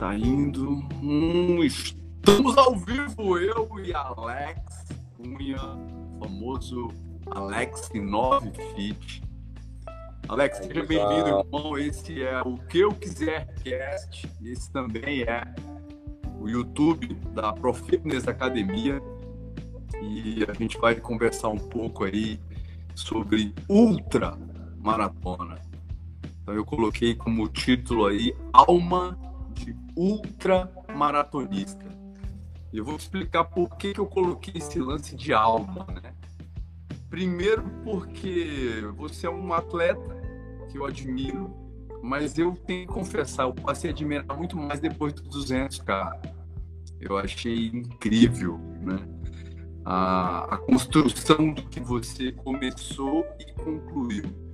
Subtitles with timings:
[0.00, 0.82] está indo.
[1.02, 5.58] Hum, estamos ao vivo, eu e Alex Cunha,
[6.18, 6.88] famoso
[7.30, 9.22] Alex 9 Fit.
[10.26, 11.76] Alex, seja bem-vindo, irmão.
[11.76, 14.26] Esse é o Que Eu Quiser Cast.
[14.42, 15.42] Esse também é
[16.40, 19.02] o YouTube da Pro Fitness Academia.
[20.00, 22.40] E a gente vai conversar um pouco aí
[22.94, 24.38] sobre ultra
[24.78, 25.60] maratona.
[26.40, 29.29] Então eu coloquei como título aí Alma
[29.64, 31.84] de Ultra Maratonista.
[32.72, 36.14] E eu vou explicar por que, que eu coloquei esse lance de alma, né?
[37.08, 40.16] Primeiro porque você é um atleta
[40.70, 41.52] que eu admiro,
[42.02, 46.20] mas eu tenho que confessar, eu passei a admirar muito mais depois dos 200, cara.
[47.00, 48.98] Eu achei incrível, né?
[49.84, 54.49] A, a construção do que você começou e concluiu.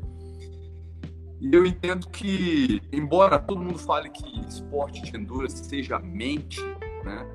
[1.41, 6.61] E eu entendo que, embora todo mundo fale que esporte de endurance seja mente,
[7.05, 7.27] né?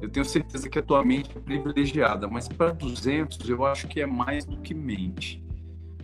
[0.00, 4.00] Eu tenho certeza que a tua mente é privilegiada, mas para 200 eu acho que
[4.00, 5.44] é mais do que mente.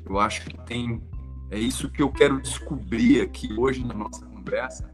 [0.05, 1.02] Eu acho que tem
[1.50, 4.92] é isso que eu quero descobrir aqui hoje na nossa conversa.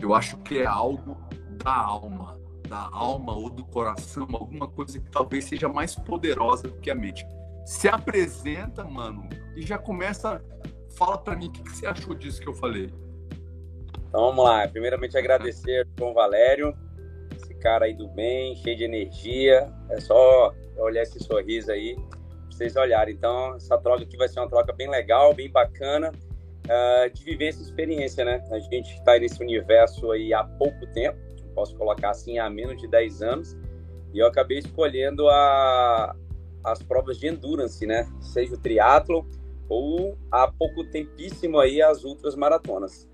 [0.00, 1.16] Eu acho que é algo
[1.62, 6.78] da alma, da alma ou do coração, alguma coisa que talvez seja mais poderosa do
[6.80, 7.26] que a mente.
[7.64, 9.26] Se apresenta, mano,
[9.56, 10.44] e já começa
[10.96, 12.92] Fala para mim o que, que, você achou disso que eu falei.
[14.08, 14.66] Então vamos lá.
[14.68, 16.76] Primeiramente agradecer o João Valério,
[17.34, 19.72] esse cara aí do bem, cheio de energia.
[19.90, 21.96] É só olhar esse sorriso aí
[22.54, 23.14] vocês olharem.
[23.14, 26.12] Então essa troca aqui vai ser uma troca bem legal, bem bacana.
[26.64, 28.42] Uh, de viver essa experiência, né?
[28.50, 31.18] A gente está nesse universo aí há pouco tempo,
[31.54, 33.54] posso colocar assim, há menos de 10 anos,
[34.14, 36.16] e eu acabei escolhendo a,
[36.64, 38.08] as provas de endurance, né?
[38.18, 39.28] Seja o triatlo
[39.68, 43.08] ou há pouco tempíssimo aí as ultras maratonas.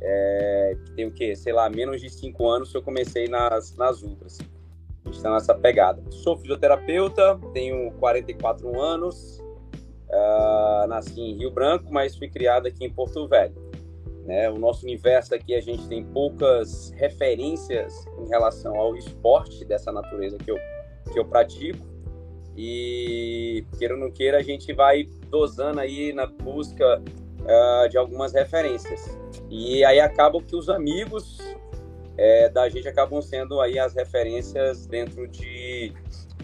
[0.00, 4.38] É, tem o que, sei lá, menos de cinco anos eu comecei nas, nas ultras.
[4.40, 6.02] A gente está nessa pegada.
[6.10, 9.40] Sou fisioterapeuta, tenho 44 anos,
[10.08, 13.54] uh, nasci em Rio Branco, mas fui criado aqui em Porto Velho.
[14.24, 14.50] Né?
[14.50, 20.36] O nosso universo aqui, a gente tem poucas referências em relação ao esporte dessa natureza
[20.36, 20.56] que eu,
[21.12, 21.86] que eu pratico.
[22.56, 28.32] E queira ou não queira, a gente vai dosando aí na busca uh, de algumas
[28.32, 29.18] referências.
[29.50, 31.38] E aí acaba que os amigos
[32.16, 35.92] é, da gente acabam sendo aí as referências dentro de,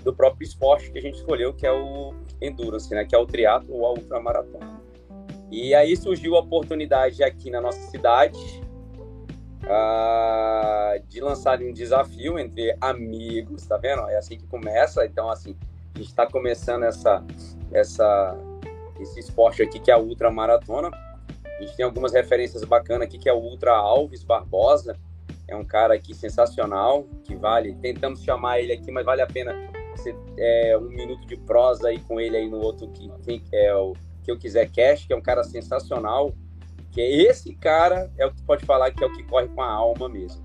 [0.04, 3.04] do próprio esporte que a gente escolheu, que é o endurance, né?
[3.04, 4.82] Que é o triatlo ou a ultramaratona.
[5.50, 8.38] E aí surgiu a oportunidade aqui na nossa cidade
[9.64, 14.08] uh, de lançar um desafio entre amigos, tá vendo?
[14.08, 15.04] É assim que começa.
[15.04, 15.56] Então, assim,
[15.94, 17.24] a gente está começando essa,
[17.72, 18.36] essa
[19.00, 20.88] esse esporte aqui que é a ultra maratona.
[20.88, 24.96] A gente tem algumas referências bacanas aqui que é o Ultra Alves Barbosa,
[25.46, 27.74] é um cara aqui sensacional que vale.
[27.74, 29.54] Tentamos chamar ele aqui, mas vale a pena
[29.94, 33.10] você, é, um minuto de prosa aí com ele aí no outro que
[33.52, 33.92] é o
[34.22, 36.32] que eu quiser cash, que é um cara sensacional.
[36.90, 39.62] Que é esse cara é o que pode falar que é o que corre com
[39.62, 40.42] a alma mesmo.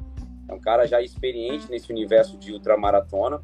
[0.50, 3.41] É um cara já experiente nesse universo de ultramaratona,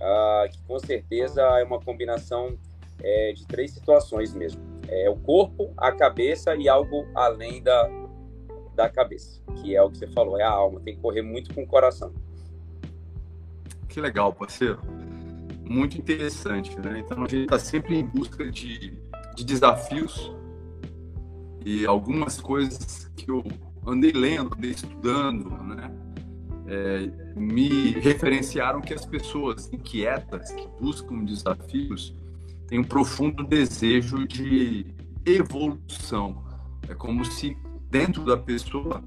[0.00, 2.56] uh, que com certeza é uma combinação
[3.02, 4.60] é, de três situações mesmo.
[4.88, 7.88] É o corpo, a cabeça e algo além da,
[8.74, 11.52] da cabeça, que é o que você falou, é a alma, tem que correr muito
[11.54, 12.12] com o coração.
[13.88, 14.78] Que legal, parceiro.
[15.64, 17.00] Muito interessante, né?
[17.00, 18.96] Então a gente está sempre em busca de,
[19.34, 20.32] de desafios
[21.64, 23.42] e algumas coisas que eu
[23.84, 25.90] andei lendo, andei estudando, né?
[26.68, 32.14] É, me referenciaram que as pessoas inquietas, que buscam desafios,
[32.66, 34.86] tem um profundo desejo de
[35.24, 36.44] evolução.
[36.88, 37.56] É como se
[37.90, 39.02] dentro da pessoa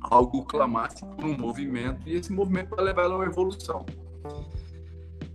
[0.00, 3.84] algo clamasse por um movimento e esse movimento vai levar ela a uma evolução.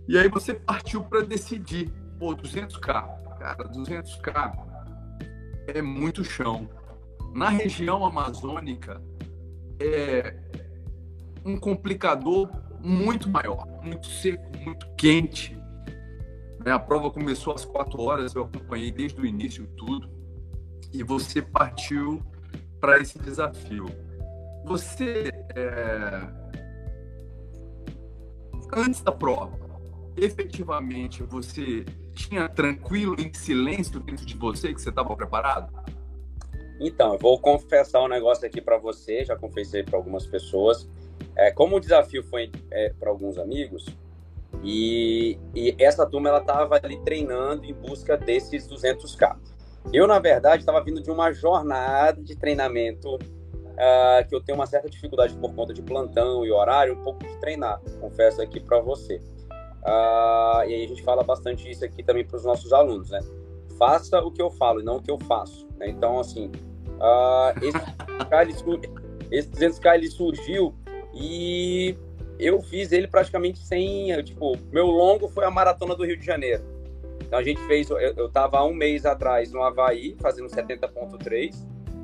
[0.08, 4.70] E aí você partiu para decidir, pô, 200k, cara, 200k
[5.68, 6.68] é muito chão.
[7.32, 9.00] Na região amazônica
[9.78, 10.34] é
[11.44, 12.48] um complicador
[12.80, 15.56] muito maior, muito seco, muito quente,
[16.64, 16.72] né?
[16.72, 20.10] A prova começou às quatro horas, eu acompanhei desde o início tudo.
[20.92, 22.22] E você partiu
[22.80, 23.86] para esse desafio.
[24.64, 26.28] Você, é...
[28.74, 29.58] antes da prova,
[30.16, 31.84] efetivamente você
[32.14, 35.72] tinha tranquilo, em silêncio dentro de você que você estava preparado?
[36.80, 40.88] Então, eu vou confessar um negócio aqui para você, já confessei para algumas pessoas.
[41.36, 43.86] É, como o desafio foi é, para alguns amigos,
[44.62, 49.36] e, e essa turma ela estava ali treinando em busca desses 200k.
[49.92, 54.66] Eu, na verdade, estava vindo de uma jornada de treinamento uh, que eu tenho uma
[54.66, 58.78] certa dificuldade por conta de plantão e horário, um pouco de treinar, confesso aqui para
[58.80, 59.16] você.
[59.82, 63.20] Uh, e aí a gente fala bastante isso aqui também para os nossos alunos, né?
[63.78, 65.66] Faça o que eu falo e não o que eu faço.
[65.78, 65.88] Né?
[65.88, 66.52] Então, assim,
[66.98, 68.62] uh, esse,
[69.30, 70.74] esse 200K ele surgiu
[71.14, 71.96] e
[72.38, 76.62] eu fiz ele praticamente sem, tipo, meu longo foi a maratona do Rio de Janeiro.
[77.20, 81.54] Então a gente fez, eu, eu tava há um mês atrás no Havaí, fazendo 70.3,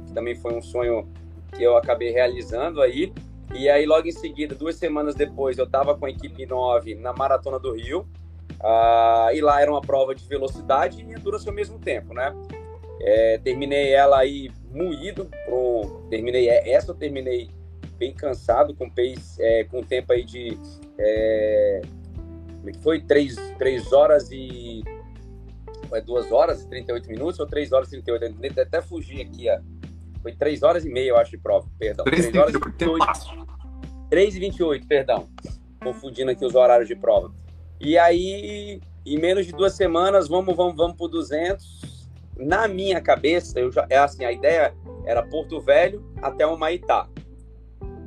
[0.06, 1.08] que também foi um sonho
[1.56, 3.12] que eu acabei realizando aí.
[3.54, 7.12] E aí, logo em seguida, duas semanas depois, eu estava com a equipe 9 na
[7.12, 8.06] Maratona do Rio.
[8.60, 12.34] Uh, e lá era uma prova de velocidade e endurance ao mesmo tempo, né?
[13.00, 15.28] É, terminei ela aí moído.
[15.44, 17.50] Pro, terminei essa, eu terminei
[17.96, 20.58] bem cansado, com pace, é, com tempo aí de.
[20.98, 21.82] É,
[22.58, 23.00] como é que foi?
[23.00, 24.82] 3, 3 horas e.
[25.92, 28.60] É 2 horas e 38 minutos ou 3 horas e 38?
[28.60, 29.60] Até fugir aqui, ó.
[30.20, 32.04] Foi 3 horas e meia, eu acho, de prova, perdão.
[32.04, 33.46] 3, 3 horas e 28.
[34.10, 35.28] 3 e 28, perdão.
[35.82, 37.32] Confundindo aqui os horários de prova.
[37.80, 42.08] E aí, em menos de duas semanas, vamos, vamos, vamos pro 200.
[42.36, 47.08] Na minha cabeça, eu já, é assim, a ideia era Porto Velho até o Maitá.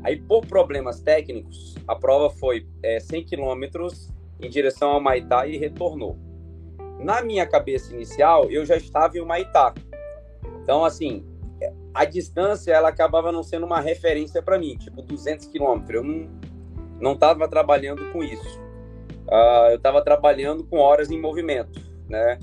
[0.04, 4.10] Aí, por problemas técnicos, a prova foi é, 100 quilômetros
[4.40, 6.18] em direção ao Maitá e retornou.
[7.00, 9.74] Na minha cabeça inicial, eu já estava em Maitá.
[10.64, 11.26] Então, assim,
[11.94, 15.96] a distância ela acabava não sendo uma referência para mim, tipo 200 quilômetros.
[15.96, 16.30] Eu não
[17.00, 18.60] não estava trabalhando com isso.
[19.28, 22.38] Uh, eu estava trabalhando com horas em movimento, né?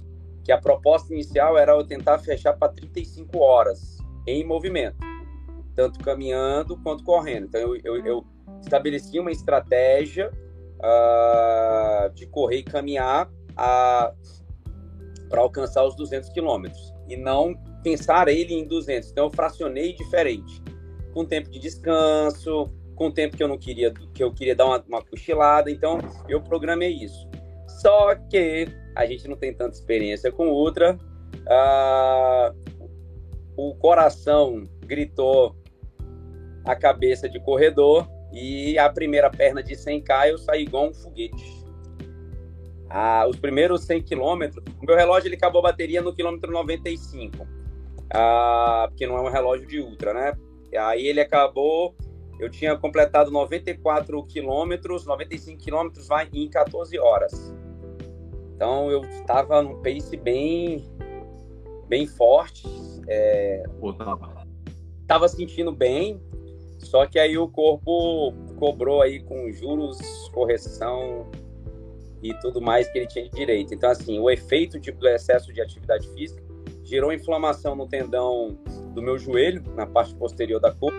[0.45, 4.97] Que a proposta inicial era eu tentar fechar para 35 horas em movimento,
[5.77, 7.47] tanto caminhando quanto correndo.
[7.47, 8.27] Então eu, eu, eu
[8.63, 10.33] estabeleci uma estratégia
[10.81, 14.13] uh, de correr e caminhar para
[15.37, 19.11] alcançar os 200 quilômetros e não pensar ele em 200.
[19.11, 20.63] Então eu fracionei diferente,
[21.13, 24.85] com tempo de descanso, com tempo que eu não queria, que eu queria dar uma,
[24.89, 25.71] uma cochilada.
[25.71, 27.29] Então eu programei isso.
[27.81, 30.99] Só que a gente não tem tanta experiência com ultra.
[31.49, 32.53] Ah,
[33.57, 35.55] o coração gritou
[36.67, 41.65] a cabeça de corredor e a primeira perna de 100k eu saí igual um foguete.
[42.91, 47.57] Ah, os primeiros 100 quilômetros, o meu relógio ele acabou a bateria no quilômetro 95
[48.13, 50.37] ah, porque não é um relógio de ultra, né?
[50.79, 51.95] Aí ele acabou,
[52.39, 57.55] eu tinha completado 94 quilômetros, 95 quilômetros vai em 14 horas.
[58.55, 60.85] Então eu estava num pace bem,
[61.89, 62.67] bem forte.
[63.09, 63.63] É,
[65.07, 66.21] tava sentindo bem,
[66.87, 69.99] só que aí o corpo cobrou aí com juros,
[70.33, 71.27] correção
[72.23, 73.75] e tudo mais que ele tinha de direito.
[73.75, 76.43] Então, assim, o efeito tipo, do excesso de atividade física
[76.85, 78.57] gerou inflamação no tendão
[78.95, 80.97] do meu joelho, na parte posterior da coxa,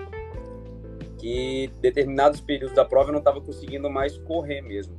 [1.18, 4.96] que determinados períodos da prova eu não estava conseguindo mais correr mesmo.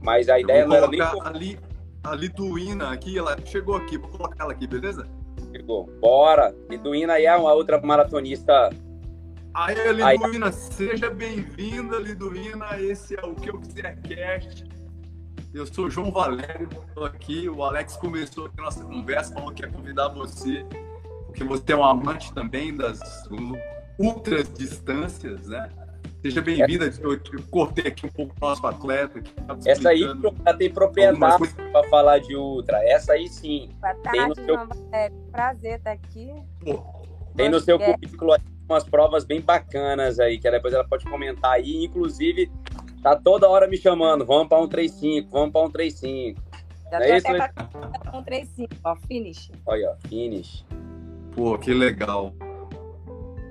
[0.00, 1.58] Mas a ideia não era nem ali
[2.02, 5.08] a Liduína aqui, ela chegou aqui, vou colocar ela aqui, beleza?
[5.50, 5.86] Chegou.
[6.00, 6.54] Bora.
[6.68, 8.70] Liduína aí é uma outra maratonista.
[9.54, 10.52] Aí, Liduína, aí...
[10.52, 12.80] seja bem-vinda, Liduína.
[12.80, 14.64] Esse é o que eu quiser cast.
[15.54, 17.48] Eu sou João Valério, estou aqui.
[17.48, 20.66] O Alex começou a nossa conversa, falou que ia convidar você,
[21.26, 22.98] porque você é um amante também das
[23.96, 25.68] ultras distâncias, né?
[26.20, 26.92] Seja bem-vinda.
[27.00, 29.22] Eu, eu, cortei aqui um pouco o nosso atleta.
[29.64, 32.82] Essa aí já tem propriedade para falar de ultra.
[32.88, 33.70] Essa aí sim.
[33.80, 34.56] Boa tarde, tem no seu...
[34.56, 35.16] Valério.
[35.30, 36.32] Prazer estar aqui.
[36.58, 36.82] Pô.
[37.36, 38.32] Tem no seu currículo
[38.68, 41.84] umas provas bem bacanas aí, que depois ela pode comentar aí.
[41.84, 42.50] Inclusive,
[43.04, 46.40] Tá toda hora me chamando, vamos para um 35, vamos para um 35.
[46.90, 47.50] Já é isso, né?
[48.14, 49.52] um 35, ó, finish.
[49.66, 50.64] Olha, ó, finish.
[51.34, 52.32] Pô, que legal.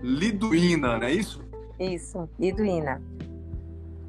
[0.01, 1.39] Liduína, não é isso?
[1.79, 2.99] Isso, Liduína.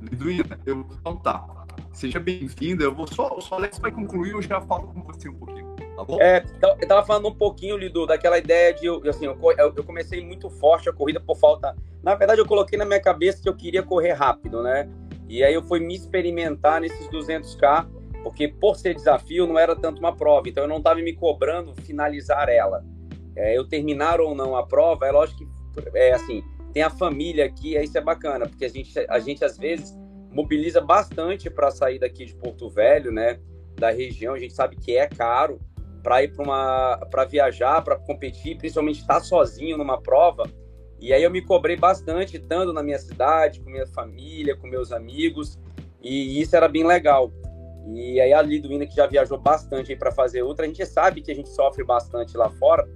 [0.00, 1.46] Liduína, eu, então tá.
[1.92, 2.82] Seja bem-vinda.
[2.82, 5.63] Eu vou só, só Alex vai concluir, eu já falo com você um pouquinho.
[5.96, 6.16] Tá?
[6.18, 10.24] É, então, eu tava falando um pouquinho, Lidu, daquela ideia de, assim, eu, eu comecei
[10.24, 11.76] muito forte a corrida por falta.
[12.02, 14.88] Na verdade, eu coloquei na minha cabeça que eu queria correr rápido, né?
[15.28, 17.86] E aí eu fui me experimentar nesses 200K,
[18.22, 21.74] porque por ser desafio não era tanto uma prova, então eu não estava me cobrando
[21.82, 22.84] finalizar ela.
[23.36, 27.44] É, eu terminar ou não a prova, é lógico que, é assim, tem a família
[27.44, 29.96] aqui, aí isso é bacana, porque a gente, a gente às vezes
[30.30, 33.38] mobiliza bastante para sair daqui de Porto Velho, né,
[33.76, 35.58] da região, a gente sabe que é caro
[36.04, 40.44] para ir para uma para viajar, para competir, principalmente estar tá sozinho numa prova,
[41.00, 44.92] e aí eu me cobrei bastante, estando na minha cidade, com minha família, com meus
[44.92, 45.58] amigos,
[46.00, 47.32] e isso era bem legal.
[47.92, 51.32] E aí a Liduína, que já viajou bastante para fazer outra, a gente sabe que
[51.32, 52.86] a gente sofre bastante lá fora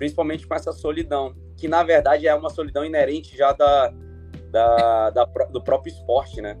[0.00, 3.92] principalmente com essa solidão, que na verdade é uma solidão inerente já da,
[4.50, 6.56] da, da do próprio esporte, né?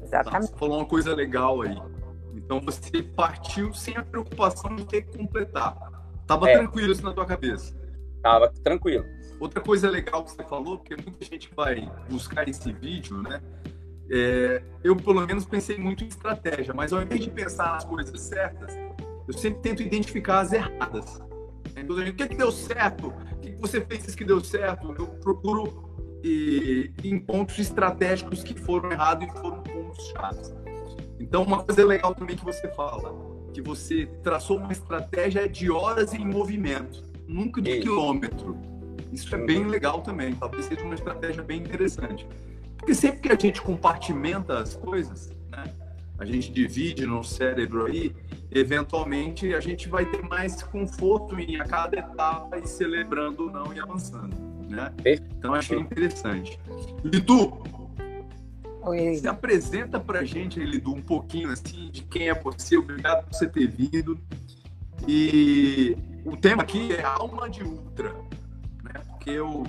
[0.00, 0.52] Exatamente.
[0.52, 1.76] Você falou uma coisa legal aí.
[2.34, 5.76] Então você partiu sem a preocupação de ter que completar.
[6.26, 6.58] Tava é.
[6.58, 7.76] tranquilo isso na tua cabeça?
[8.22, 9.04] Tava tranquilo.
[9.40, 13.40] Outra coisa legal que você falou, porque muita gente vai buscar esse vídeo, né?
[14.10, 18.20] É, eu, pelo menos, pensei muito em estratégia, mas ao invés de pensar nas coisas
[18.20, 18.74] certas,
[19.26, 21.22] eu sempre tento identificar as erradas.
[21.76, 23.08] Então, o que, é que deu certo?
[23.08, 24.94] O que, que você fez que deu certo?
[24.98, 25.88] Eu procuro
[26.24, 30.54] e, em pontos estratégicos que foram errados e foram pontos chaves.
[31.20, 33.14] Então, uma coisa legal também que você fala,
[33.52, 37.82] que você traçou uma estratégia de horas em movimento, nunca de Isso.
[37.82, 38.56] quilômetro.
[39.12, 42.26] Isso é bem legal também, talvez seja uma estratégia bem interessante.
[42.76, 45.64] Porque sempre que a gente compartimenta as coisas, né,
[46.18, 48.14] a gente divide no cérebro aí,
[48.50, 53.72] eventualmente a gente vai ter mais conforto em a cada etapa e celebrando ou não
[53.72, 54.92] e avançando né?
[55.38, 56.58] Então achei interessante.
[57.02, 57.58] Lidu,
[58.88, 59.16] Oi.
[59.16, 62.76] se apresenta pra gente, Lidu, um pouquinho assim de quem é você.
[62.76, 64.18] Obrigado por você ter vindo.
[65.06, 68.12] E o tema aqui é alma de ultra,
[68.82, 69.00] né?
[69.08, 69.64] Porque eu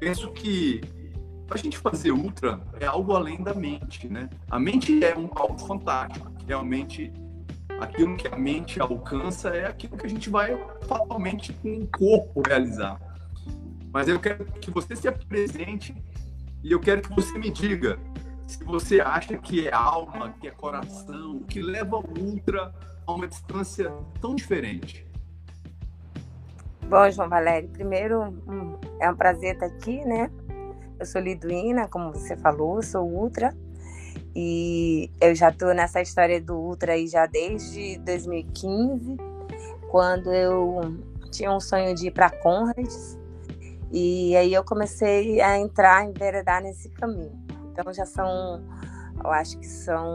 [0.00, 0.80] penso que
[1.50, 4.30] a gente fazer ultra é algo além da mente, né?
[4.50, 7.12] A mente é um algo fantástico, realmente
[7.78, 12.42] aquilo que a mente alcança é aquilo que a gente vai fatalmente com o corpo
[12.46, 12.98] realizar.
[13.92, 15.94] Mas eu quero que você se apresente
[16.62, 17.98] e eu quero que você me diga
[18.46, 22.72] se você acha que é alma, que é coração, que leva o ultra
[23.06, 25.06] a uma distância tão diferente.
[26.88, 30.30] Bom, João Valério, primeiro hum, é um prazer estar aqui, né?
[30.98, 33.54] Eu sou liduína, como você falou, sou ultra.
[34.34, 39.16] E eu já estou nessa história do ultra aí já desde 2015,
[39.90, 40.80] quando eu
[41.30, 43.18] tinha um sonho de ir para Conrads
[43.92, 47.41] e aí eu comecei a entrar, enveredar nesse caminho.
[47.72, 48.62] Então já são,
[49.24, 50.14] eu acho que são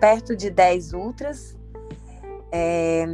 [0.00, 1.56] perto de 10 ultras.
[2.50, 3.06] É,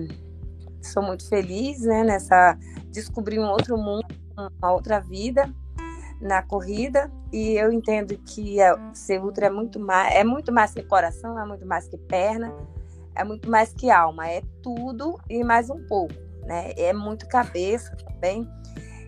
[0.80, 2.56] sou muito feliz né, nessa
[2.90, 4.06] descobrir um outro mundo,
[4.36, 5.52] uma outra vida
[6.20, 8.56] na corrida e eu entendo que
[8.94, 12.54] ser ultra é muito mais é muito mais que coração, é muito mais que perna,
[13.14, 16.72] é muito mais que alma, é tudo e mais um pouco, né?
[16.78, 18.48] É muito cabeça também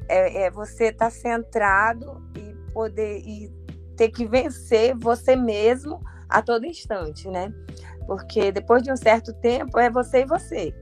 [0.08, 3.50] é, é você estar tá centrado e poder e
[3.98, 7.52] ter que vencer você mesmo a todo instante, né?
[8.06, 10.74] Porque depois de um certo tempo é você e você.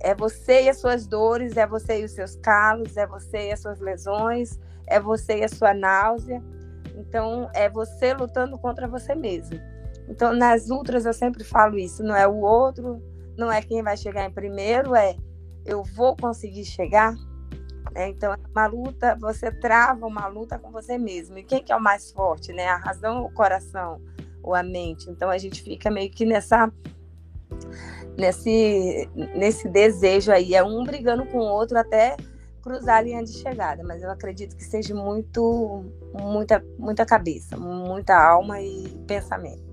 [0.00, 3.52] É você e as suas dores, é você e os seus calos, é você e
[3.52, 6.42] as suas lesões, é você e a sua náusea.
[6.96, 9.60] Então, é você lutando contra você mesmo.
[10.08, 13.02] Então, nas ultras eu sempre falo isso, não é o outro,
[13.36, 15.14] não é quem vai chegar em primeiro, é
[15.66, 17.14] eu vou conseguir chegar,
[17.90, 18.08] né?
[18.08, 21.38] Então, é uma luta, você trava uma luta com você mesmo.
[21.38, 22.66] E quem que é o mais forte, né?
[22.68, 24.00] A razão o coração
[24.42, 25.10] ou a mente?
[25.10, 26.72] Então, a gente fica meio que nessa
[28.16, 32.16] nesse nesse desejo aí, é um brigando com o outro até
[32.62, 38.14] cruzar a linha de chegada, mas eu acredito que seja muito muita muita cabeça, muita
[38.14, 39.66] alma e pensamento.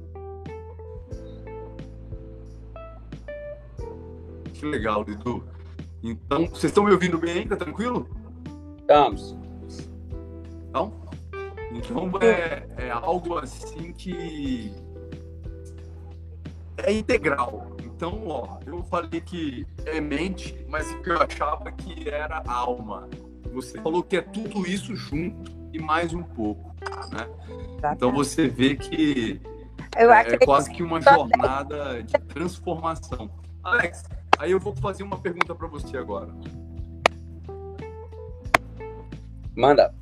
[4.53, 5.54] Que legal, Lidu.
[6.05, 7.47] Então, vocês estão me ouvindo bem?
[7.47, 8.07] Tá tranquilo?
[8.79, 9.35] Estamos.
[10.69, 10.93] Então,
[11.71, 14.71] então é, é algo assim que
[16.77, 17.75] é integral.
[17.83, 23.09] Então, ó, eu falei que é mente, mas o que eu achava que era alma.
[23.51, 26.75] Você falou que é tudo isso junto e mais um pouco,
[27.11, 27.27] né?
[27.93, 29.41] Então você vê que
[29.95, 33.31] é, é quase que uma jornada de transformação.
[33.63, 34.03] Alex,
[34.37, 36.29] Aí eu vou fazer uma pergunta para você agora.
[39.55, 39.93] Manda.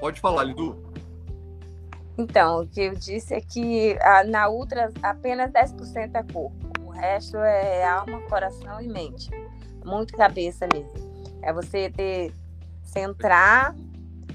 [0.00, 0.76] Pode falar, Lidu.
[2.16, 6.72] Então, o que eu disse é que a, na Ultra apenas 10% é corpo.
[6.84, 9.30] O resto é alma, coração e mente.
[9.84, 10.92] Muito cabeça mesmo.
[11.42, 12.32] É você ter,
[12.82, 13.74] centrar,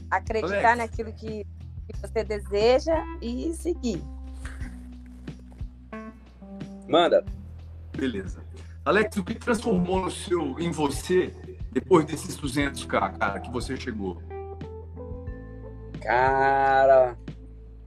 [0.10, 0.78] acreditar Alex.
[0.78, 4.02] naquilo que, que você deseja e seguir.
[6.88, 7.24] Manda.
[7.96, 8.47] Beleza.
[8.88, 11.34] Alex, o que transformou no seu, em você
[11.74, 14.24] depois desses 200k, cara, que você chegou?
[16.00, 17.18] Cara,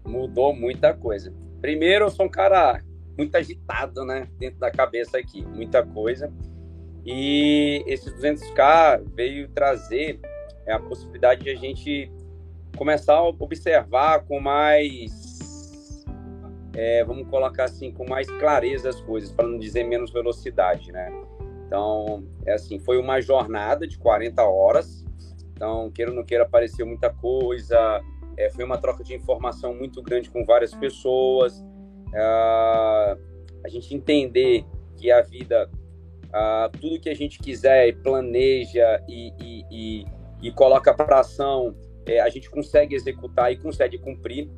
[0.07, 1.33] mudou muita coisa.
[1.59, 2.83] Primeiro, eu sou um cara
[3.17, 4.29] muito agitado, né?
[4.39, 6.31] Dentro da cabeça aqui, muita coisa.
[7.07, 10.21] E esses 200k veio trazer
[10.67, 12.13] é, a possibilidade de a gente
[12.77, 15.11] começar a observar com mais
[16.75, 21.11] é, vamos colocar assim, com mais clareza as coisas, para não dizer menos velocidade, né?
[21.67, 25.05] Então, é assim, foi uma jornada de 40 horas.
[25.53, 28.01] Então, queira ou não queira, apareceu muita coisa.
[28.37, 31.65] É, foi uma troca de informação muito grande com várias pessoas.
[32.13, 32.21] É,
[33.65, 34.65] a gente entender
[34.97, 35.71] que a vida,
[36.33, 40.05] ah, tudo que a gente quiser, planeja e, e, e,
[40.43, 41.75] e coloca para ação,
[42.07, 44.49] é, a gente consegue executar e consegue cumprir.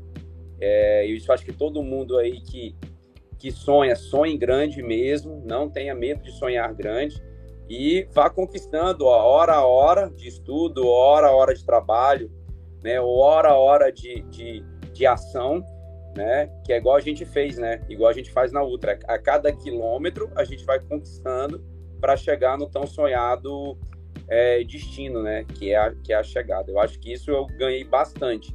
[0.60, 2.74] É, eu acho que todo mundo aí que,
[3.38, 7.22] que sonha, sonhe grande mesmo, não tenha medo de sonhar grande
[7.68, 12.30] e vá conquistando ó, hora a hora de estudo, hora a hora de trabalho,
[12.82, 15.64] né, hora a hora de, de, de ação,
[16.16, 18.98] né, que é igual a gente fez, né, igual a gente faz na Ultra.
[19.06, 21.64] A cada quilômetro a gente vai conquistando
[22.00, 23.78] para chegar no tão sonhado
[24.28, 26.70] é, destino, né, que é, a, que é a chegada.
[26.70, 28.54] Eu acho que isso eu ganhei bastante.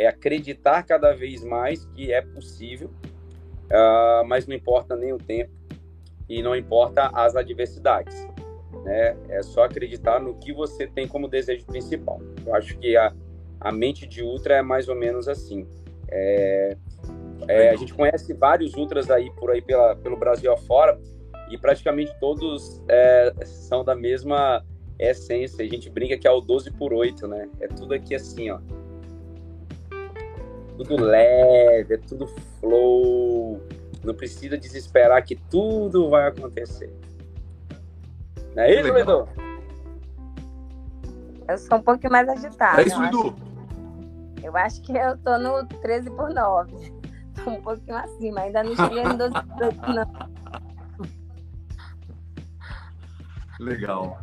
[0.00, 2.90] É acreditar cada vez mais que é possível
[3.70, 5.52] uh, mas não importa nem o tempo
[6.28, 8.28] e não importa as adversidades.
[8.84, 9.16] Né?
[9.28, 12.20] É só acreditar no que você tem como desejo principal.
[12.46, 13.12] Eu acho que a,
[13.60, 15.66] a mente de Ultra é mais ou menos assim.
[16.08, 16.76] É,
[17.48, 21.00] é, a gente conhece vários Ultras aí por aí pela, pelo Brasil afora
[21.50, 24.64] e praticamente todos é, são da mesma
[24.98, 25.64] essência.
[25.64, 27.48] A gente brinca que é o 12 por 8, né?
[27.60, 28.60] É tudo aqui assim, ó
[30.84, 32.26] tudo leve, é tudo
[32.58, 33.60] flow.
[34.02, 36.90] Não precisa desesperar que tudo vai acontecer.
[38.56, 39.28] Não é isso, Edu?
[41.46, 42.80] Eu sou um pouquinho mais agitada.
[42.80, 43.34] É isso, Edu?
[44.42, 47.00] Eu acho que eu tô no 13 por 9.
[47.44, 50.30] Tô um pouquinho acima, ainda não cheguei no 12 por 8, não.
[53.60, 54.18] Legal.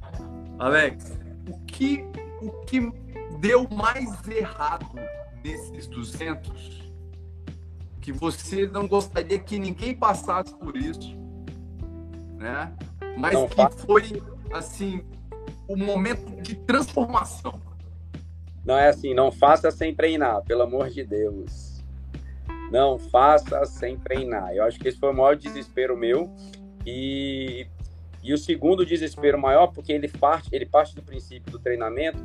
[0.59, 1.17] Alex,
[1.49, 2.05] o que,
[2.41, 2.91] o que
[3.39, 4.87] deu mais errado
[5.41, 6.87] desses 200
[8.01, 11.17] que você não gostaria que ninguém passasse por isso,
[12.37, 12.73] né?
[13.17, 15.03] Mas não, que foi assim
[15.67, 17.59] o momento de transformação.
[18.63, 21.83] Não é assim, não faça sem treinar, pelo amor de Deus.
[22.71, 24.53] Não faça sem treinar.
[24.53, 26.33] Eu acho que esse foi o maior desespero meu
[26.85, 27.67] e
[28.23, 32.17] e o segundo desespero maior porque ele parte ele parte do princípio do treinamento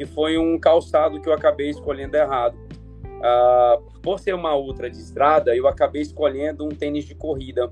[0.00, 2.56] que foi um calçado que eu acabei escolhendo errado.
[2.56, 7.70] Uh, por ser uma ultra de estrada, eu acabei escolhendo um tênis de corrida.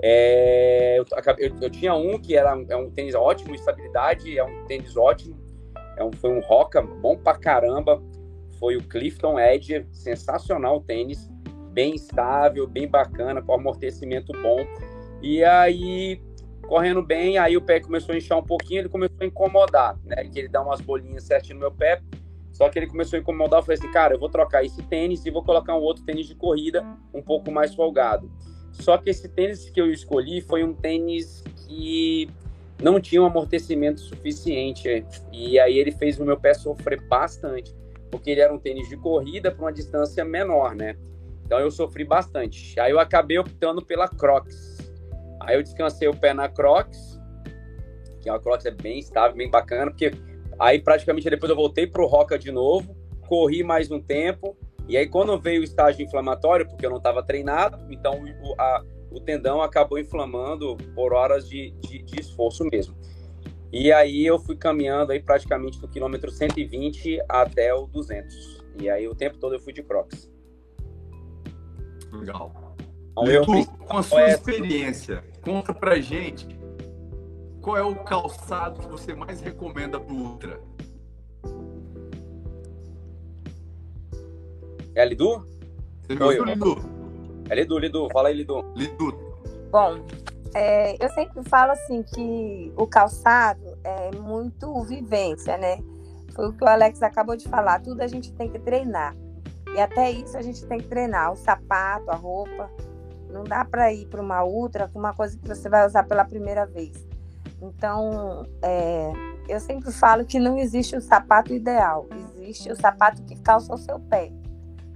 [0.00, 1.04] É, eu,
[1.38, 5.36] eu, eu, tinha um que era é um tênis ótimo, estabilidade, é um tênis ótimo.
[5.96, 8.00] É um, foi um Roca bom pra caramba.
[8.60, 11.28] Foi o Clifton Edge, sensacional tênis,
[11.72, 14.64] bem estável, bem bacana, com amortecimento bom.
[15.20, 16.22] E aí
[16.66, 20.24] correndo bem, aí o pé começou a inchar um pouquinho, ele começou a incomodar, né?
[20.24, 22.00] Que ele dá umas bolinhas certinho no meu pé.
[22.52, 25.24] Só que ele começou a incomodar, eu falei assim, cara, eu vou trocar esse tênis
[25.24, 28.30] e vou colocar um outro tênis de corrida um pouco mais folgado.
[28.72, 32.28] Só que esse tênis que eu escolhi foi um tênis que
[32.82, 35.04] não tinha um amortecimento suficiente.
[35.32, 37.74] E aí ele fez o meu pé sofrer bastante,
[38.10, 40.96] porque ele era um tênis de corrida para uma distância menor, né?
[41.44, 42.78] Então eu sofri bastante.
[42.80, 44.71] Aí eu acabei optando pela Crocs.
[45.46, 47.20] Aí eu descansei o pé na Crocs,
[48.20, 50.12] que é uma Crocs é bem estável, bem bacana, porque
[50.58, 52.96] aí praticamente depois eu voltei pro Roca de novo,
[53.28, 54.56] corri mais um tempo,
[54.88, 58.84] e aí quando veio o estágio inflamatório, porque eu não estava treinado, então o, a,
[59.10, 62.96] o tendão acabou inflamando por horas de, de, de, esforço mesmo.
[63.72, 68.62] E aí eu fui caminhando aí praticamente do quilômetro 120 até o 200.
[68.80, 70.30] E aí o tempo todo eu fui de Crocs.
[72.12, 72.61] Legal.
[73.18, 76.46] Então, com a sua experiência, Conta pra gente
[77.60, 80.60] qual é o calçado que você mais recomenda pro Ultra.
[84.94, 85.44] É Lidu?
[86.02, 86.76] Você ouviu, Lidu?
[87.50, 88.08] É Lidu, Lidu.
[88.12, 88.64] Fala aí, Lidu.
[88.76, 89.12] Lidu.
[89.70, 90.00] Bom,
[90.54, 95.78] é, eu sempre falo assim que o calçado é muito vivência, né?
[96.34, 97.80] Foi o que o Alex acabou de falar.
[97.80, 99.16] Tudo a gente tem que treinar.
[99.74, 101.32] E até isso a gente tem que treinar.
[101.32, 102.70] O sapato, a roupa.
[103.32, 106.24] Não dá para ir para uma ultra com uma coisa que você vai usar pela
[106.24, 107.06] primeira vez.
[107.60, 109.12] Então, é,
[109.48, 113.78] eu sempre falo que não existe o sapato ideal, existe o sapato que calça o
[113.78, 114.32] seu pé.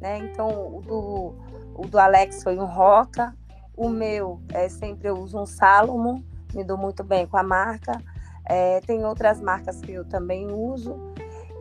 [0.00, 0.18] Né?
[0.18, 1.34] Então, o do,
[1.74, 3.34] o do Alex foi um Roca,
[3.76, 6.22] o meu é, sempre eu uso um Salomon,
[6.54, 8.02] me dou muito bem com a marca.
[8.48, 10.96] É, tem outras marcas que eu também uso.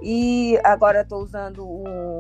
[0.02, 2.20] E agora estou usando um.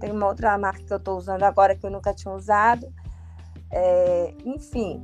[0.00, 2.92] Tem uma outra marca que eu estou usando agora que eu nunca tinha usado.
[3.70, 5.02] É, enfim,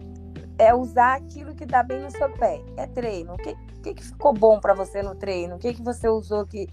[0.58, 2.62] é usar aquilo que dá bem no seu pé.
[2.76, 3.34] É treino.
[3.34, 5.56] O que, que, que ficou bom para você no treino?
[5.56, 6.68] O que, que você usou que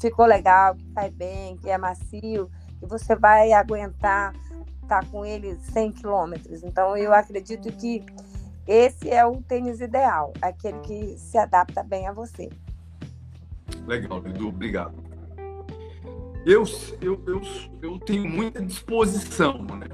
[0.00, 4.34] ficou legal, que cai bem, que é macio, que você vai aguentar
[4.82, 6.62] estar tá com ele 100 quilômetros?
[6.62, 8.04] Então, eu acredito que
[8.66, 12.50] esse é o tênis ideal, aquele que se adapta bem a você.
[13.86, 14.94] Legal, Edu, obrigado.
[16.44, 16.64] Eu,
[17.00, 17.42] eu, eu,
[17.82, 19.88] eu tenho muita disposição, né?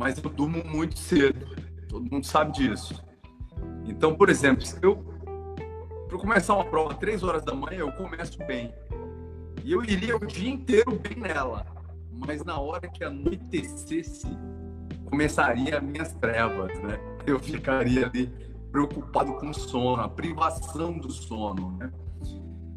[0.00, 1.46] Mas eu durmo muito cedo.
[1.86, 3.04] Todo mundo sabe disso.
[3.84, 4.96] Então, por exemplo, eu
[6.08, 8.72] para começar uma prova três horas da manhã, eu começo bem.
[9.62, 11.66] E eu iria o dia inteiro bem nela.
[12.10, 14.26] Mas na hora que anoitecesse,
[15.10, 16.98] começaria as minhas trevas, né?
[17.26, 18.32] Eu ficaria ali
[18.72, 21.92] preocupado com o sono, a privação do sono, né?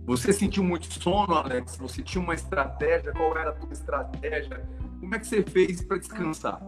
[0.05, 1.77] Você sentiu muito sono, Alex?
[1.77, 3.13] Você tinha uma estratégia?
[3.13, 4.67] Qual era a tua estratégia?
[4.99, 6.62] Como é que você fez para descansar?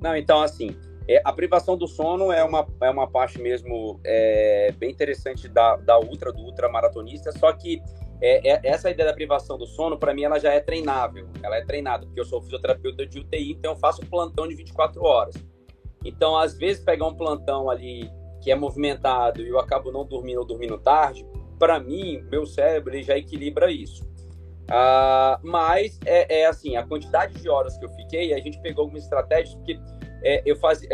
[0.00, 0.76] Não, então assim,
[1.08, 5.76] é, a privação do sono é uma, é uma parte mesmo é, bem interessante da,
[5.76, 7.82] da ultra, do ultramaratonista, só que
[8.20, 11.28] é, é, essa ideia da privação do sono, para mim, ela já é treinável.
[11.42, 15.02] Ela é treinada, porque eu sou fisioterapeuta de UTI, então eu faço plantão de 24
[15.02, 15.34] horas.
[16.04, 20.38] Então, às vezes, pegar um plantão ali que é movimentado e eu acabo não dormindo
[20.38, 21.26] ou dormindo tarde,
[21.58, 24.07] para mim, meu cérebro já equilibra isso.
[24.68, 28.82] Uh, mas é, é, assim, a quantidade de horas que eu fiquei, a gente pegou
[28.82, 29.80] algumas estratégias, porque
[30.22, 30.88] é, eu fazia,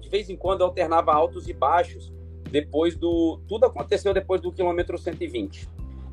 [0.00, 2.12] de vez em quando eu alternava altos e baixos
[2.50, 3.40] depois do.
[3.48, 5.68] Tudo aconteceu depois do quilômetro 120.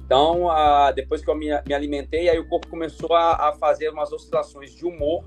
[0.06, 3.90] Então, uh, depois que eu me, me, alimentei, aí o corpo começou a, a, fazer
[3.90, 5.24] umas oscilações de humor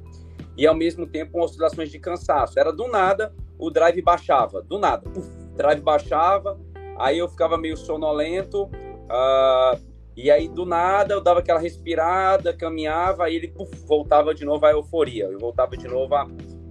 [0.57, 2.59] e ao mesmo tempo oscilações de cansaço.
[2.59, 6.59] Era do nada, o drive baixava, do nada, o drive baixava,
[6.99, 13.25] aí eu ficava meio sonolento, uh, e aí do nada eu dava aquela respirada, caminhava,
[13.25, 16.29] aí ele puf, voltava de novo à euforia, eu voltava de novo à,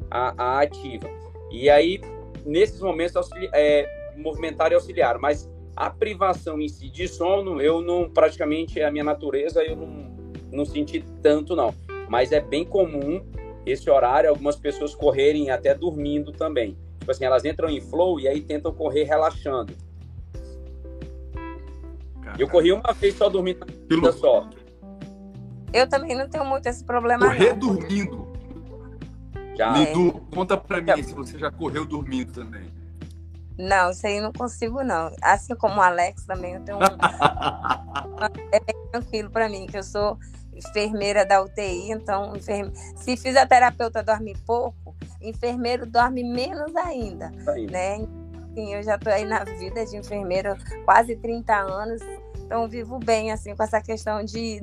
[0.09, 1.09] à, à ativa.
[1.51, 1.99] E aí,
[2.45, 7.81] nesses momentos, auxili é, movimentar e auxiliar, mas a privação em si de sono, eu
[7.81, 10.11] não, praticamente, é a minha natureza, eu não,
[10.51, 11.73] não senti tanto não.
[12.07, 13.25] Mas é bem comum
[13.65, 16.77] esse horário, algumas pessoas correrem até dormindo também.
[16.99, 19.73] Tipo assim, elas entram em flow e aí tentam correr relaxando.
[22.37, 23.65] Eu corri uma vez só dormindo
[24.01, 24.49] na só.
[25.73, 27.27] Eu também não tenho muito esse problema.
[27.27, 27.59] Correr não.
[27.59, 28.31] dormindo.
[29.57, 29.71] Já.
[29.71, 30.35] Lidu, é.
[30.35, 32.71] conta pra mim se você já correu dormindo também.
[33.57, 35.11] Não, isso aí não consigo, não.
[35.21, 36.81] Assim como o Alex também, eu tenho um...
[38.51, 40.17] é bem tranquilo para mim, que eu sou
[40.53, 42.71] enfermeira da UTI, então enferme...
[42.95, 47.31] se fisioterapeuta dorme pouco, enfermeiro dorme menos ainda,
[47.69, 47.97] né?
[48.51, 52.01] Enfim, eu já estou aí na vida de enfermeira quase 30 anos,
[52.51, 54.59] então vivo bem assim com essa questão de,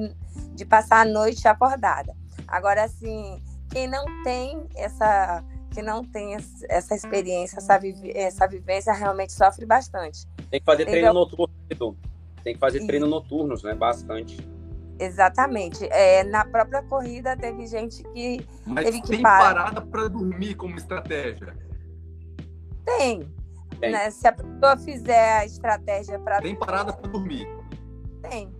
[0.54, 2.14] de passar a noite acordada.
[2.46, 6.36] Agora, assim, quem não tem essa que não tem
[6.68, 7.80] essa experiência, essa,
[8.14, 10.26] essa vivência, realmente sofre bastante.
[10.50, 11.96] Tem que fazer treino noturno,
[12.42, 13.74] Tem que fazer treino noturnos, né?
[13.74, 14.36] Bastante.
[14.98, 15.86] Exatamente.
[15.90, 19.54] É, na própria corrida teve gente que Mas teve que tem parar.
[19.54, 21.54] parada para dormir como estratégia?
[22.84, 23.30] Tem.
[23.78, 23.92] tem.
[23.92, 24.10] Né?
[24.10, 27.57] Se a pessoa fizer a estratégia para Tem parada para dormir
[28.28, 28.52] tem.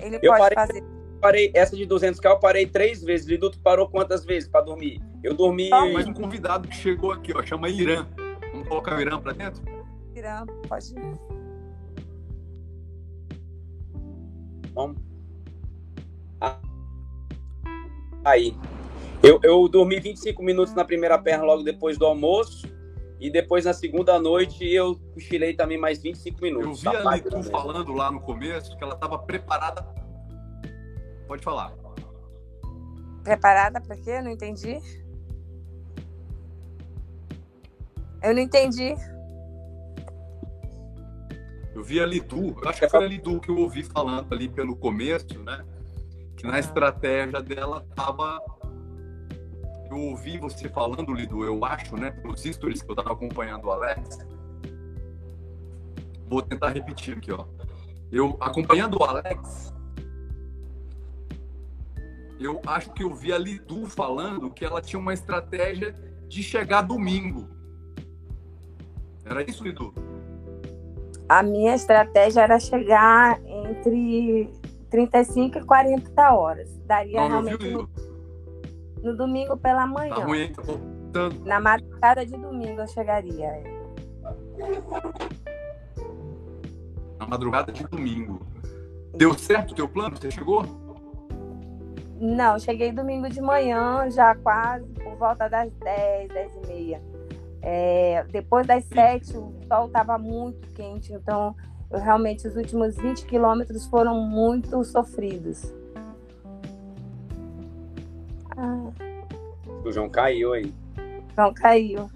[0.00, 0.84] Ele eu pode parei, fazer.
[1.20, 3.26] Parei, essa de 200k eu parei três vezes.
[3.26, 5.00] Liduto parou quantas vezes para dormir?
[5.22, 5.68] Eu dormi.
[5.68, 8.06] Tá, mais um convidado que chegou aqui, ó, chama Irã.
[8.52, 9.62] Vamos colocar o Irã para dentro?
[10.14, 11.40] Irã, pode ir.
[14.74, 14.96] Vamos.
[18.24, 18.56] Aí.
[19.22, 22.66] Eu, eu dormi 25 minutos na primeira perna logo depois do almoço.
[23.20, 26.82] E depois, na segunda noite, eu cochilei também mais 25 minutos.
[26.82, 29.82] Eu vi a Litu falando lá no começo que ela estava preparada.
[31.28, 31.74] Pode falar.
[33.22, 34.12] Preparada para quê?
[34.12, 34.78] Eu não entendi.
[38.22, 38.94] Eu não entendi.
[41.74, 44.48] Eu vi a Lidu, eu acho que foi a Lidu que eu ouvi falando ali
[44.48, 45.62] pelo começo, né?
[46.36, 48.40] Que na estratégia dela estava
[49.90, 53.72] eu ouvi você falando, Lido, eu acho, né, pelos stories que eu estava acompanhando o
[53.72, 54.18] Alex.
[56.28, 57.44] Vou tentar repetir aqui, ó.
[58.10, 59.72] Eu acompanhando o Alex,
[62.40, 65.94] eu acho que eu vi a Lidu falando que ela tinha uma estratégia
[66.26, 67.48] de chegar domingo.
[69.24, 69.92] Era isso, Lidu?
[71.28, 74.50] A minha estratégia era chegar entre
[74.88, 76.76] 35 e 40 horas.
[76.86, 78.09] Daria Não, realmente.
[79.02, 80.14] No domingo pela manhã.
[80.14, 81.44] Tá ruim, tá voltando.
[81.44, 83.46] Na madrugada de domingo eu chegaria.
[83.46, 83.80] É.
[87.18, 88.46] Na madrugada de domingo.
[89.16, 90.16] Deu certo o teu plano?
[90.16, 90.64] Você chegou?
[92.20, 97.02] Não, cheguei domingo de manhã, já quase por volta das 10, 10 e meia.
[97.62, 101.54] É, depois das 7, o sol estava muito quente, então
[101.90, 105.74] eu, realmente os últimos 20 quilômetros foram muito sofridos.
[109.90, 110.72] O João caiu aí.
[111.34, 112.08] João caiu.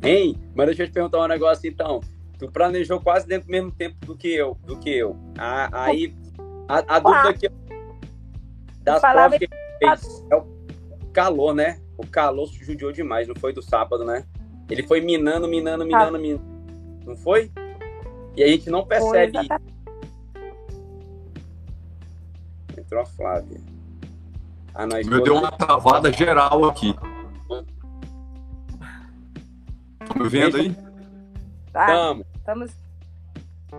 [0.00, 0.36] Hein?
[0.54, 2.00] Mas deixa eu te perguntar um negócio então.
[2.38, 5.16] Tu planejou quase dentro do mesmo tempo do que eu, do que eu.
[5.36, 6.14] aí
[6.68, 7.50] a, a dúvida que
[8.82, 10.46] das provas que fez é o
[11.12, 11.80] calor, né?
[11.98, 14.24] O calor se judiou demais, não foi do sábado, né?
[14.70, 16.20] Ele foi minando, minando, minando, ah.
[16.20, 16.44] minando.
[17.04, 17.50] Não foi?
[18.36, 19.36] E a gente não percebe.
[22.78, 23.71] Entrou a Flávia.
[24.74, 26.94] Ah, nós Me deu uma travada geral aqui.
[29.98, 30.74] Tá me vendo aí?
[31.72, 32.16] Tá.
[32.36, 32.72] Estamos.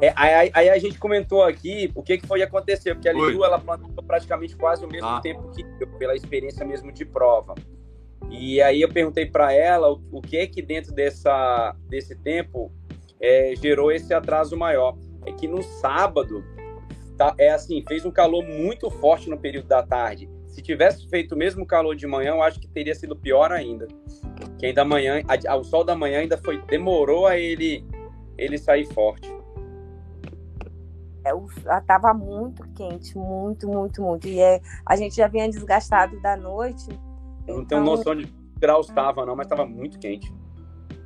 [0.02, 3.44] É, aí, aí, a gente comentou aqui o que, que foi acontecer, porque a Lidu
[3.44, 5.22] ela plantou praticamente quase o mesmo ah.
[5.22, 7.54] tempo que eu, pela experiência mesmo de prova.
[8.30, 12.72] E aí eu perguntei para ela o, o, que que dentro dessa, desse tempo
[13.22, 14.98] é, gerou esse atraso maior.
[15.26, 16.44] É que no sábado,
[17.18, 20.28] tá, é assim, fez um calor muito forte no período da tarde.
[20.54, 23.88] Se tivesse feito o mesmo calor de manhã, eu acho que teria sido pior ainda.
[24.60, 27.84] Que ainda manhã, a, o sol da manhã ainda foi demorou a ele
[28.38, 29.34] ele sair forte.
[31.26, 31.32] É,
[31.88, 34.28] tava muito quente, muito, muito, muito.
[34.28, 36.88] E é, a gente já vinha desgastado da noite.
[37.48, 37.66] Eu não então...
[37.66, 40.32] tenho noção de graus estava, não, mas estava muito quente.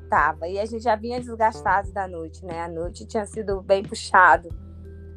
[0.10, 0.46] Tava.
[0.50, 2.60] E a gente já vinha desgastado da noite, né?
[2.60, 4.50] A noite tinha sido bem puxado.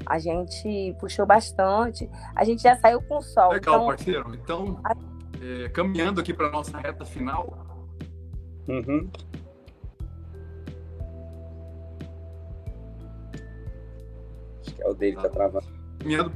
[0.06, 2.08] A gente puxou bastante.
[2.34, 3.52] A gente já saiu com o sol.
[3.52, 3.86] Legal, então...
[3.86, 4.34] parceiro.
[4.34, 4.80] Então,
[5.40, 7.66] é, caminhando aqui para nossa reta final.
[8.68, 9.10] Uhum.
[14.60, 15.66] Acho que é o dele que tá travando.
[15.98, 16.32] Caminhando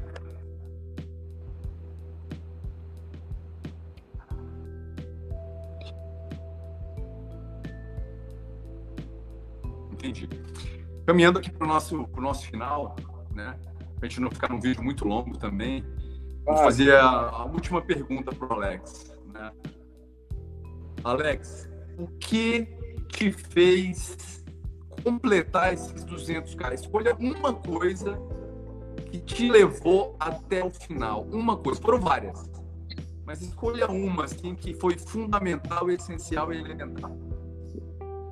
[10.04, 10.28] Entendi.
[11.06, 12.94] Caminhando aqui para o nosso, pro nosso final,
[13.34, 13.56] né?
[13.96, 15.84] Para a gente não ficar num vídeo muito longo também,
[16.44, 19.16] vou fazer a, a última pergunta para o Alex.
[19.32, 19.52] Né?
[21.02, 22.68] Alex, o que
[23.08, 24.44] te fez
[25.02, 26.74] completar esses 200k?
[26.74, 28.18] Escolha uma coisa
[29.10, 31.22] que te levou até o final.
[31.30, 32.50] Uma coisa, foram várias.
[33.24, 37.10] Mas escolha uma, assim, que foi fundamental, essencial e elementar.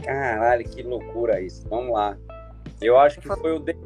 [0.04, 1.66] Caralho, que loucura isso.
[1.68, 2.16] Vamos lá.
[2.80, 3.76] Eu acho que foi o de...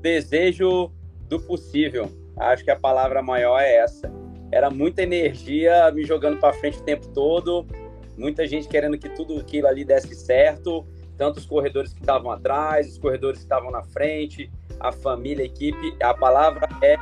[0.00, 0.90] desejo
[1.28, 2.10] do possível.
[2.36, 4.10] Acho que a palavra maior é essa.
[4.50, 7.66] Era muita energia me jogando para frente o tempo todo,
[8.16, 10.84] muita gente querendo que tudo aquilo ali desse certo,
[11.16, 15.46] tanto os corredores que estavam atrás, os corredores que estavam na frente, a família, a
[15.46, 15.94] equipe.
[16.02, 16.96] A palavra é.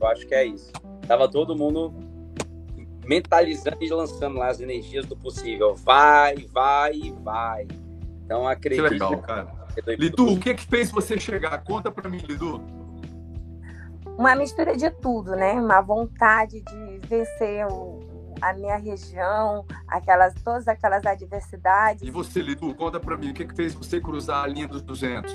[0.00, 0.72] Eu acho que é isso.
[1.06, 1.92] Tava todo mundo
[3.04, 5.74] mentalizando e lançando lá as energias do possível.
[5.74, 7.66] Vai, vai, vai.
[8.24, 8.84] Então acredito.
[8.84, 9.55] Que legal, cara.
[9.98, 11.62] Lidu, o que que fez você chegar?
[11.64, 12.62] Conta para mim, Lidu.
[14.18, 15.52] Uma mistura de tudo, né?
[15.52, 18.00] Uma vontade de vencer o,
[18.40, 22.02] a minha região, aquelas todas aquelas adversidades.
[22.02, 24.82] E você, Lidu, conta para mim, o que que fez você cruzar a linha dos
[24.82, 25.32] 200?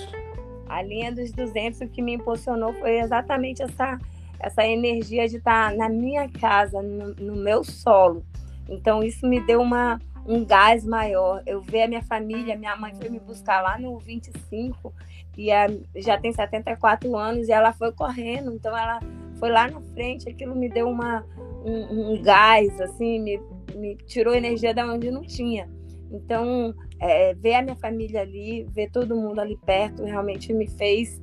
[0.67, 3.99] A linha dos 200, o que me impulsionou foi exatamente essa
[4.41, 8.25] essa energia de estar na minha casa, no, no meu solo.
[8.67, 11.41] Então isso me deu uma, um gás maior.
[11.45, 14.93] Eu ver a minha família, minha mãe foi me buscar lá no 25
[15.37, 18.99] e a, já tem 74 anos e ela foi correndo, então ela
[19.39, 21.25] foi lá na frente, aquilo me deu uma,
[21.65, 23.41] um, um gás, assim, me,
[23.75, 25.67] me tirou energia da onde não tinha.
[26.11, 31.21] Então, é, ver a minha família ali, ver todo mundo ali perto, realmente me fez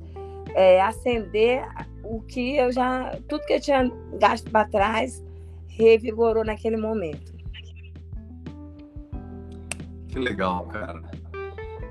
[0.55, 1.63] é, acender
[2.03, 3.15] o que eu já.
[3.27, 5.23] Tudo que eu tinha gasto para trás
[5.67, 7.38] revigorou naquele momento.
[10.09, 11.01] Que legal, cara.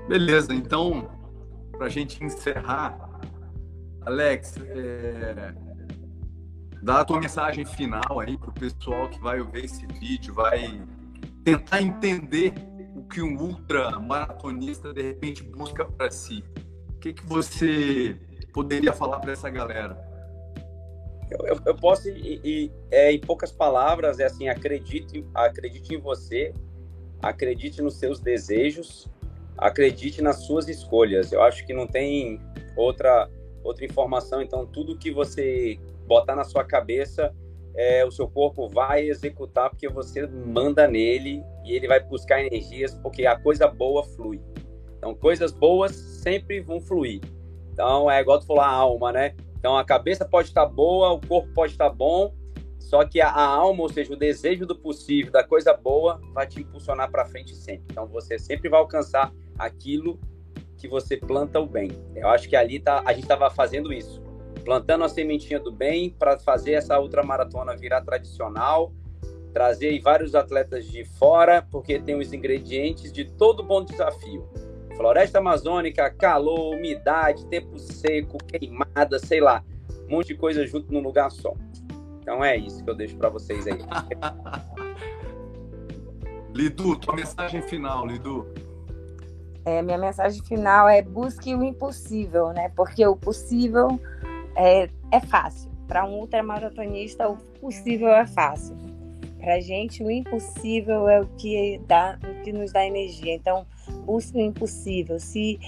[0.07, 1.09] Beleza, então,
[1.71, 3.09] para a gente encerrar,
[4.05, 5.53] Alex, é,
[6.81, 10.81] dá a tua mensagem final aí para o pessoal que vai ver esse vídeo, vai
[11.43, 12.53] tentar entender
[12.95, 16.43] o que um ultra maratonista de repente busca para si.
[16.89, 18.19] O que, que você
[18.53, 19.97] poderia falar para essa galera?
[21.31, 26.01] Eu, eu, eu posso, e, e, é, em poucas palavras, é assim: acredite, acredite em
[26.01, 26.53] você,
[27.21, 29.07] acredite nos seus desejos,
[29.57, 31.31] acredite nas suas escolhas.
[31.31, 32.39] Eu acho que não tem
[32.75, 33.29] outra,
[33.63, 34.41] outra informação.
[34.41, 35.77] Então, tudo que você
[36.07, 37.33] botar na sua cabeça,
[37.75, 42.93] é, o seu corpo vai executar porque você manda nele e ele vai buscar energias,
[42.95, 44.41] porque a coisa boa flui.
[44.97, 47.21] Então, coisas boas sempre vão fluir.
[47.71, 49.35] Então, é igual tu falou, a alma, né?
[49.57, 52.33] Então, a cabeça pode estar boa, o corpo pode estar bom,
[52.89, 56.47] só que a, a alma, ou seja, o desejo do possível, da coisa boa, vai
[56.47, 57.85] te impulsionar para frente sempre.
[57.91, 60.19] Então, você sempre vai alcançar aquilo
[60.75, 61.91] que você planta o bem.
[62.15, 64.23] Eu acho que ali tá, a gente estava fazendo isso,
[64.65, 68.91] plantando a sementinha do bem para fazer essa outra maratona virar tradicional,
[69.53, 74.49] trazer vários atletas de fora, porque tem os ingredientes de todo bom desafio.
[74.97, 79.63] Floresta amazônica, calor, umidade, tempo seco, queimada, sei lá,
[80.07, 81.53] um monte de coisa junto num lugar só.
[82.29, 83.79] Então é isso que eu deixo para vocês aí.
[86.53, 88.45] Lidu, tua mensagem final, Lidu.
[89.65, 92.69] É, minha mensagem final é busque o impossível, né?
[92.75, 93.99] Porque o possível
[94.55, 95.71] é, é fácil.
[95.87, 98.77] Para um ultramaratonista, o possível é fácil.
[99.39, 103.33] Para a gente, o impossível é o que, dá, o que nos dá energia.
[103.33, 103.65] Então,
[104.05, 105.19] busque o impossível.
[105.19, 105.59] Se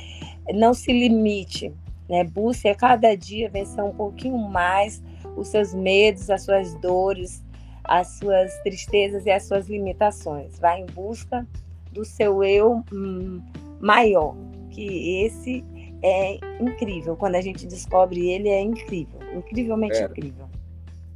[0.54, 1.74] não se limite,
[2.08, 2.24] né?
[2.24, 5.02] Busque a cada dia vencer um pouquinho mais
[5.36, 7.44] os seus medos, as suas dores,
[7.84, 10.60] as suas tristezas e as suas limitações.
[10.60, 11.48] Vá em busca
[11.92, 13.42] do seu eu hum,
[13.80, 14.36] maior,
[14.70, 15.64] que esse
[16.02, 17.16] é incrível.
[17.16, 20.50] Quando a gente descobre ele, é incrível, incrivelmente incrível.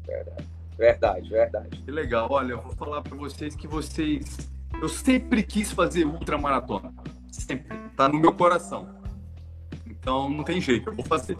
[0.05, 0.45] Verdade,
[0.77, 1.83] verdade, verdade.
[1.83, 2.27] Que legal.
[2.29, 4.37] Olha, eu vou falar para vocês que vocês.
[4.81, 6.93] Eu sempre quis fazer ultramaratona.
[7.31, 7.77] Sempre.
[7.95, 8.87] Tá no meu coração.
[9.87, 11.37] Então não tem jeito, eu vou fazer.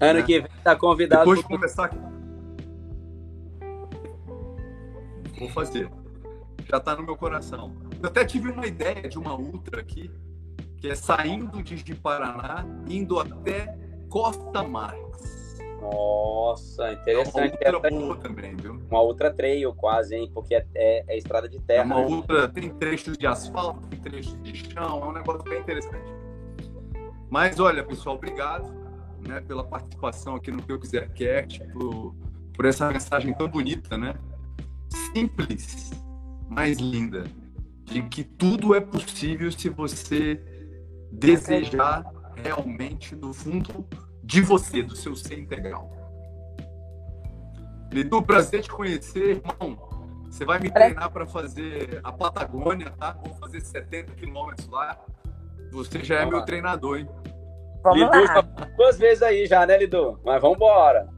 [0.00, 0.26] Ano né?
[0.26, 1.22] que vem tá convidado.
[1.22, 1.90] Depois de começar.
[5.38, 5.90] Vou fazer.
[6.68, 7.74] Já tá no meu coração.
[8.00, 10.10] Eu até tive uma ideia de uma ultra aqui,
[10.76, 13.76] que é saindo de Paraná, indo até
[14.08, 15.58] Costa Marques.
[15.80, 17.56] Nossa, interessante.
[17.60, 18.80] É uma ultra boa também, viu?
[18.90, 20.30] Uma ultra trail quase, hein?
[20.32, 21.82] Porque é, é, é estrada de terra.
[21.82, 22.06] É uma né?
[22.06, 26.12] ultra, tem trechos de asfalto, tem trechos de chão, é um negócio bem interessante.
[27.30, 28.87] Mas olha, pessoal, obrigado
[29.28, 32.14] né, pela participação aqui no Que Eu Quiser Cast, por,
[32.54, 34.14] por essa mensagem tão bonita, né?
[35.12, 35.90] Simples,
[36.48, 37.24] mas linda,
[37.84, 40.42] de que tudo é possível se você
[41.12, 42.04] desejar
[42.42, 43.86] realmente no fundo
[44.24, 45.92] de você, do seu ser integral.
[47.92, 49.88] Lidu, prazer te conhecer, irmão.
[50.30, 53.12] Você vai me treinar para fazer a Patagônia, tá?
[53.24, 54.98] Vou fazer 70 quilômetros lá.
[55.72, 57.08] Você já é meu treinador, hein?
[57.82, 58.42] Vamos Lidu lá.
[58.76, 60.18] duas vezes aí já, né, Lidu?
[60.24, 61.08] Mas vamos embora.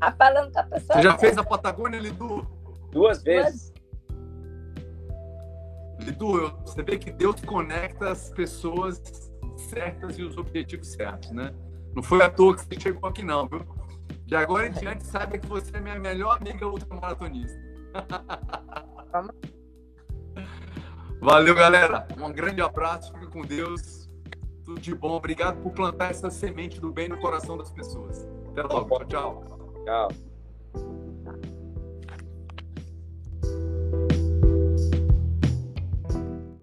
[0.00, 0.94] Tá falando com a pessoa.
[0.94, 2.46] Você já fez a Patagônia, Lidu?
[2.92, 3.72] Duas vezes.
[6.00, 9.00] Lidu, eu, você vê que Deus conecta as pessoas
[9.70, 11.52] certas e os objetivos certos, né?
[11.94, 13.66] Não foi à toa que você chegou aqui, não, viu?
[14.26, 17.58] De agora em diante, saiba que você é minha melhor amiga ultramaratonista.
[21.20, 22.06] Valeu, galera.
[22.18, 23.12] Um grande abraço.
[23.14, 23.95] Fique com Deus
[24.66, 25.12] tudo de bom.
[25.12, 28.28] Obrigado por plantar essa semente do bem no coração das pessoas.
[28.50, 29.04] Até logo.
[29.06, 29.44] Tchau.
[29.84, 30.08] Tchau.
[30.74, 31.05] tchau.